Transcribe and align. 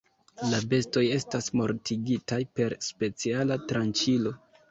La 0.51 0.59
bestoj 0.69 1.03
estas 1.17 1.49
mortigitaj 1.59 2.41
per 2.59 2.75
speciala 2.87 3.61
tranĉilo. 3.73 4.35